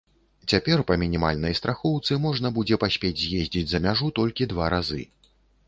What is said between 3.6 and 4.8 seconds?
за мяжу толькі два